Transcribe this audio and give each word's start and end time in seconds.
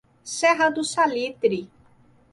Serra 0.23 0.71
do 0.71 0.83
Salitre 0.83 1.69